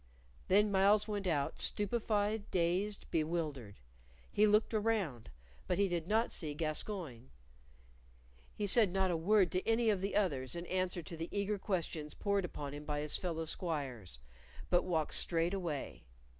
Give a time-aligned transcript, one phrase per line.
[0.47, 3.75] Then Myles went out stupefied, dazed, bewildered.
[4.31, 5.29] He looked around,
[5.67, 7.29] but he did not see Gascoyne.
[8.55, 11.59] He said not a word to any of the others in answer to the eager
[11.59, 14.17] questions poured upon him by his fellow squires,
[14.71, 16.01] but walked straight away.